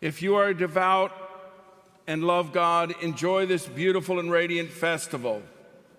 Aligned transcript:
If 0.00 0.22
you 0.22 0.36
are 0.36 0.54
devout 0.54 1.12
and 2.06 2.24
love 2.24 2.52
God, 2.52 2.94
enjoy 3.02 3.44
this 3.44 3.66
beautiful 3.66 4.18
and 4.18 4.30
radiant 4.30 4.70
festival. 4.70 5.42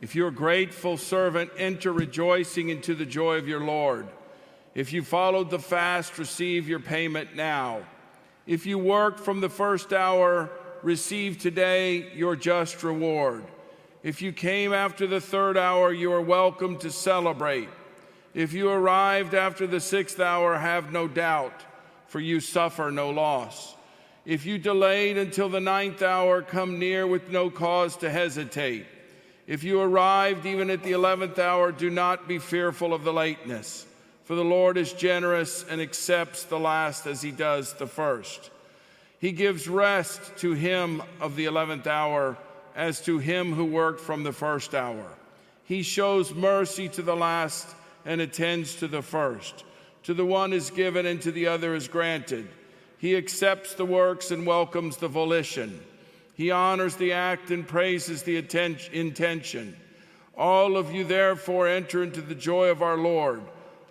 If 0.00 0.14
you're 0.14 0.28
a 0.28 0.32
grateful 0.32 0.96
servant, 0.96 1.50
enter 1.58 1.92
rejoicing 1.92 2.68
into 2.68 2.94
the 2.94 3.04
joy 3.04 3.38
of 3.38 3.48
your 3.48 3.60
Lord. 3.60 4.06
If 4.76 4.92
you 4.92 5.02
followed 5.02 5.50
the 5.50 5.58
fast, 5.58 6.16
receive 6.16 6.68
your 6.68 6.78
payment 6.78 7.34
now. 7.34 7.80
If 8.46 8.66
you 8.66 8.78
work 8.78 9.18
from 9.18 9.40
the 9.40 9.48
first 9.48 9.92
hour, 9.92 10.48
receive 10.84 11.38
today 11.38 12.12
your 12.14 12.36
just 12.36 12.84
reward. 12.84 13.42
If 14.04 14.22
you 14.22 14.32
came 14.32 14.72
after 14.72 15.08
the 15.08 15.20
third 15.20 15.56
hour, 15.56 15.92
you 15.92 16.12
are 16.12 16.22
welcome 16.22 16.78
to 16.78 16.92
celebrate. 16.92 17.68
If 18.32 18.52
you 18.52 18.70
arrived 18.70 19.34
after 19.34 19.66
the 19.66 19.80
sixth 19.80 20.20
hour, 20.20 20.56
have 20.56 20.92
no 20.92 21.08
doubt, 21.08 21.64
for 22.06 22.20
you 22.20 22.38
suffer 22.38 22.92
no 22.92 23.10
loss. 23.10 23.74
If 24.28 24.44
you 24.44 24.58
delayed 24.58 25.16
until 25.16 25.48
the 25.48 25.58
ninth 25.58 26.02
hour, 26.02 26.42
come 26.42 26.78
near 26.78 27.06
with 27.06 27.30
no 27.30 27.48
cause 27.48 27.96
to 27.96 28.10
hesitate. 28.10 28.84
If 29.46 29.64
you 29.64 29.80
arrived 29.80 30.44
even 30.44 30.68
at 30.68 30.82
the 30.82 30.92
eleventh 30.92 31.38
hour, 31.38 31.72
do 31.72 31.88
not 31.88 32.28
be 32.28 32.38
fearful 32.38 32.92
of 32.92 33.04
the 33.04 33.12
lateness, 33.12 33.86
for 34.24 34.34
the 34.34 34.44
Lord 34.44 34.76
is 34.76 34.92
generous 34.92 35.64
and 35.64 35.80
accepts 35.80 36.44
the 36.44 36.58
last 36.58 37.06
as 37.06 37.22
he 37.22 37.30
does 37.30 37.72
the 37.72 37.86
first. 37.86 38.50
He 39.18 39.32
gives 39.32 39.66
rest 39.66 40.36
to 40.40 40.52
him 40.52 41.02
of 41.22 41.34
the 41.34 41.46
eleventh 41.46 41.86
hour 41.86 42.36
as 42.76 43.00
to 43.06 43.16
him 43.16 43.54
who 43.54 43.64
worked 43.64 44.02
from 44.02 44.24
the 44.24 44.32
first 44.34 44.74
hour. 44.74 45.06
He 45.64 45.82
shows 45.82 46.34
mercy 46.34 46.90
to 46.90 47.00
the 47.00 47.16
last 47.16 47.66
and 48.04 48.20
attends 48.20 48.74
to 48.74 48.88
the 48.88 49.00
first. 49.00 49.64
To 50.02 50.12
the 50.12 50.26
one 50.26 50.52
is 50.52 50.68
given 50.68 51.06
and 51.06 51.22
to 51.22 51.32
the 51.32 51.46
other 51.46 51.74
is 51.74 51.88
granted. 51.88 52.46
He 52.98 53.16
accepts 53.16 53.74
the 53.74 53.84
works 53.84 54.30
and 54.30 54.46
welcomes 54.46 54.96
the 54.96 55.08
volition. 55.08 55.80
He 56.34 56.50
honors 56.50 56.96
the 56.96 57.12
act 57.12 57.50
and 57.50 57.66
praises 57.66 58.22
the 58.22 58.36
intention. 58.36 59.76
All 60.36 60.76
of 60.76 60.92
you, 60.92 61.04
therefore, 61.04 61.66
enter 61.66 62.02
into 62.02 62.20
the 62.20 62.34
joy 62.34 62.68
of 62.68 62.82
our 62.82 62.96
Lord. 62.96 63.42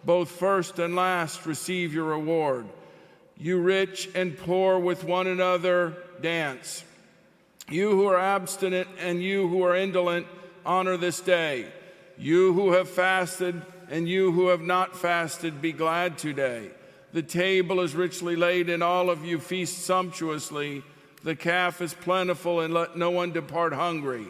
Both 0.05 0.31
first 0.31 0.79
and 0.79 0.95
last 0.95 1.45
receive 1.45 1.93
your 1.93 2.05
reward. 2.05 2.67
You 3.37 3.59
rich 3.59 4.09
and 4.15 4.37
poor 4.37 4.79
with 4.79 5.03
one 5.03 5.27
another 5.27 5.97
dance. 6.21 6.83
You 7.69 7.91
who 7.91 8.07
are 8.07 8.17
abstinent 8.17 8.87
and 8.99 9.21
you 9.21 9.47
who 9.49 9.63
are 9.63 9.75
indolent, 9.75 10.27
honor 10.65 10.95
this 10.95 11.19
day. 11.19 11.67
You 12.17 12.53
who 12.53 12.71
have 12.71 12.89
fasted 12.89 13.61
and 13.89 14.07
you 14.07 14.31
who 14.31 14.47
have 14.47 14.61
not 14.61 14.97
fasted, 14.97 15.61
be 15.61 15.73
glad 15.73 16.17
today. 16.17 16.71
The 17.13 17.23
table 17.23 17.79
is 17.79 17.95
richly 17.95 18.35
laid, 18.35 18.69
and 18.69 18.83
all 18.83 19.09
of 19.09 19.23
you 19.23 19.39
feast 19.39 19.83
sumptuously. 19.83 20.83
The 21.23 21.35
calf 21.35 21.81
is 21.81 21.93
plentiful, 21.93 22.59
and 22.59 22.73
let 22.73 22.97
no 22.97 23.09
one 23.09 23.31
depart 23.31 23.73
hungry. 23.73 24.27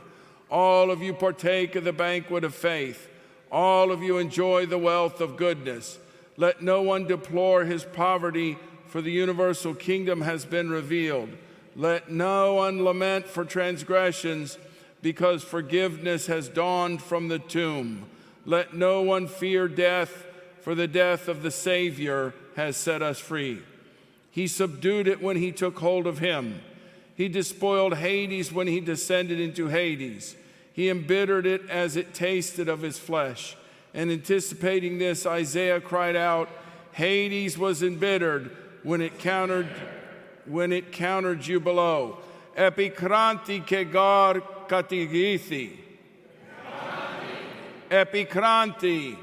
All 0.50 0.92
of 0.92 1.02
you 1.02 1.14
partake 1.14 1.76
of 1.76 1.84
the 1.84 1.94
banquet 1.94 2.44
of 2.44 2.56
faith. 2.56 3.10
All 3.52 3.92
of 3.92 4.04
you 4.04 4.18
enjoy 4.18 4.66
the 4.66 4.78
wealth 4.78 5.20
of 5.22 5.38
goodness. 5.38 6.00
Let 6.38 6.62
no 6.62 6.82
one 6.82 7.08
deplore 7.08 7.66
his 7.66 7.84
poverty, 7.84 8.58
for 8.86 9.02
the 9.02 9.12
universal 9.12 9.74
kingdom 9.74 10.22
has 10.22 10.46
been 10.46 10.70
revealed. 10.70 11.30
Let 11.76 12.12
no 12.12 12.54
one 12.56 12.84
lament 12.84 13.26
for 13.26 13.44
transgressions, 13.44 14.58
because 15.02 15.44
forgiveness 15.44 16.28
has 16.28 16.48
dawned 16.48 17.02
from 17.02 17.28
the 17.28 17.40
tomb. 17.40 18.06
Let 18.46 18.74
no 18.74 19.02
one 19.02 19.28
fear 19.28 19.68
death, 19.68 20.26
for 20.62 20.76
the 20.76 20.88
death 20.88 21.28
of 21.28 21.44
the 21.44 21.52
Savior 21.52 22.34
has 22.58 22.76
set 22.76 23.02
us 23.02 23.20
free. 23.20 23.62
He 24.32 24.48
subdued 24.48 25.08
it 25.08 25.22
when 25.22 25.38
he 25.38 25.52
took 25.52 25.80
hold 25.80 26.06
of 26.06 26.20
him. 26.20 26.62
He 27.16 27.30
despoiled 27.30 27.98
Hades 27.98 28.52
when 28.52 28.68
he 28.68 28.80
descended 28.80 29.40
into 29.40 29.68
Hades. 29.68 30.36
He 30.74 30.90
embittered 30.90 31.46
it 31.46 31.68
as 31.70 31.96
it 31.96 32.14
tasted 32.14 32.68
of 32.68 32.82
his 32.82 33.00
flesh. 33.00 33.56
And 33.94 34.12
anticipating 34.12 34.98
this, 35.00 35.26
Isaiah 35.26 35.80
cried 35.80 36.16
out, 36.16 36.50
Hades 36.92 37.58
was 37.58 37.82
embittered 37.82 38.56
when 38.84 39.02
it 39.02 39.18
countered 39.20 39.70
when 40.46 40.72
it 40.72 40.92
countered 40.92 41.46
you 41.46 41.60
below. 41.60 42.20
Epikranti 42.56 43.66
kegar 43.66 44.42
katigithi. 44.68 45.78
Epikranti 47.90 49.18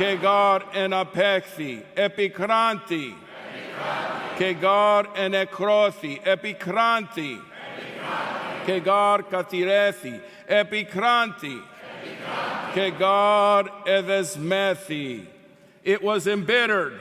kegar 0.00 0.62
enapekthi. 0.72 1.84
Epikranti 1.94 3.14
Kegar 4.40 5.14
enekrothi, 5.16 6.18
epikranti. 6.22 7.38
Kegar 8.64 9.22
katirethi, 9.30 10.20
epikranti. 10.48 11.62
Kegar 12.72 13.68
edesmethi. 13.84 15.26
It 15.84 16.02
was 16.02 16.26
embittered, 16.26 16.98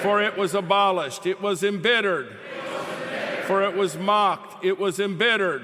for 0.00 0.22
it 0.22 0.36
was 0.36 0.54
abolished. 0.54 1.26
It 1.26 1.40
was 1.40 1.64
embittered, 1.64 2.28
for 3.46 3.62
it 3.64 3.74
was 3.74 3.96
mocked. 3.96 4.64
It 4.64 4.78
was 4.78 5.00
embittered, 5.00 5.62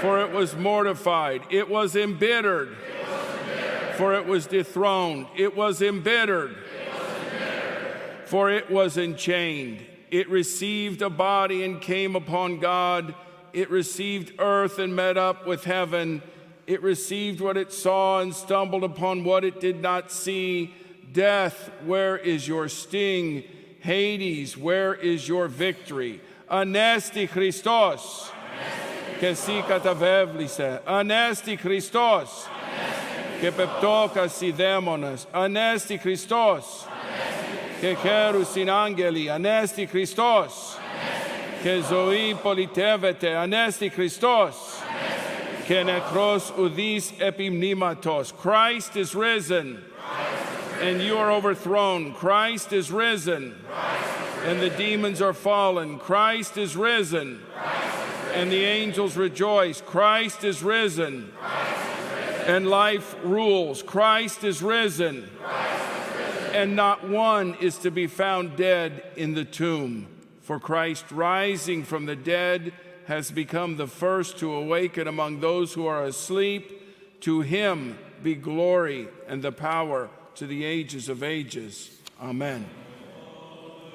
for 0.00 0.20
it 0.20 0.32
was 0.32 0.54
mortified. 0.54 1.42
It 1.50 1.70
was 1.70 1.96
embittered, 1.96 2.76
for 3.96 4.14
it 4.14 4.26
was 4.26 4.46
dethroned, 4.46 5.26
it 5.36 5.56
was 5.56 5.82
embittered, 5.82 6.52
it 6.52 6.92
was 6.92 7.32
embittered. 7.32 8.28
for 8.28 8.50
it 8.50 8.70
was 8.70 8.96
enchained. 8.96 9.86
It 10.10 10.28
received 10.28 11.02
a 11.02 11.10
body 11.10 11.62
and 11.64 11.80
came 11.80 12.16
upon 12.16 12.58
God. 12.58 13.14
It 13.52 13.70
received 13.70 14.40
earth 14.40 14.78
and 14.78 14.94
met 14.96 15.16
up 15.16 15.46
with 15.46 15.64
heaven. 15.64 16.22
It 16.66 16.82
received 16.82 17.40
what 17.40 17.56
it 17.56 17.72
saw 17.72 18.20
and 18.20 18.34
stumbled 18.34 18.84
upon 18.84 19.24
what 19.24 19.44
it 19.44 19.60
did 19.60 19.80
not 19.80 20.10
see. 20.10 20.74
Death, 21.12 21.70
where 21.84 22.16
is 22.16 22.46
your 22.46 22.68
sting? 22.68 23.44
Hades, 23.80 24.56
where 24.56 24.94
is 24.94 25.26
your 25.26 25.48
victory? 25.48 26.20
Anesti 26.50 27.28
Christos. 27.28 28.30
Anesti 29.20 29.62
Christos. 29.64 30.80
Anesti 30.86 31.58
Christos 31.58 32.48
Και 33.41 33.51
πεπτώκας 33.51 34.41
οι 34.41 34.51
δαίμονες. 34.51 35.25
Ανέστη 35.31 35.97
Χριστός 35.97 36.65
και 37.79 37.95
χαίρουσιν 38.01 38.71
άγγελοι, 38.71 39.31
Ανέστη 39.31 39.85
Χριστός, 39.85 40.77
και 41.63 41.81
ζωή 41.89 42.37
πολιτεύεται, 42.41 43.35
Ανέστη 43.35 43.89
Χριστός, 43.89 44.55
και 45.67 45.83
νεκρός 45.83 46.53
ουδής 46.59 47.11
επιμνήματος. 47.17 48.33
Christ 48.43 48.95
is 48.95 49.15
risen, 49.15 49.77
and 50.81 51.01
you 51.01 51.17
are 51.17 51.31
overthrown. 51.31 52.13
Christ 52.13 52.71
is 52.71 52.91
risen, 52.91 53.43
and 54.47 54.59
the 54.61 54.73
demons 54.85 55.21
are 55.21 55.37
fallen. 55.49 55.99
Christ 56.09 56.57
is 56.57 56.75
risen, 56.75 57.27
and 58.37 58.51
the 58.51 58.63
angels 58.81 59.13
rejoice. 59.17 59.77
Christ 59.95 60.39
is 60.51 60.57
risen, 60.63 61.13
and 62.46 62.68
life 62.68 63.14
rules. 63.22 63.82
Christ 63.82 64.44
is 64.44 64.62
risen 64.62 65.28
and 66.52 66.74
not 66.74 67.08
one 67.08 67.54
is 67.60 67.78
to 67.78 67.90
be 67.90 68.06
found 68.06 68.56
dead 68.56 69.02
in 69.16 69.34
the 69.34 69.44
tomb. 69.44 70.08
For 70.40 70.58
Christ, 70.58 71.10
rising 71.10 71.84
from 71.84 72.06
the 72.06 72.16
dead, 72.16 72.72
has 73.06 73.30
become 73.30 73.76
the 73.76 73.86
first 73.86 74.38
to 74.38 74.52
awaken 74.52 75.06
among 75.06 75.40
those 75.40 75.74
who 75.74 75.86
are 75.86 76.04
asleep. 76.04 77.20
To 77.22 77.40
him 77.42 77.98
be 78.22 78.34
glory 78.34 79.08
and 79.28 79.42
the 79.42 79.52
power 79.52 80.10
to 80.36 80.46
the 80.46 80.64
ages 80.64 81.08
of 81.08 81.22
ages. 81.22 81.98
Amen. 82.20 82.66